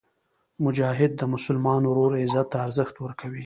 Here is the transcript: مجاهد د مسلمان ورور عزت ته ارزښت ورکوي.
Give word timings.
مجاهد 0.65 1.11
د 1.17 1.21
مسلمان 1.33 1.81
ورور 1.85 2.11
عزت 2.23 2.47
ته 2.53 2.57
ارزښت 2.65 2.95
ورکوي. 2.99 3.39